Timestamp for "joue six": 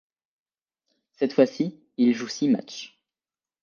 2.15-2.49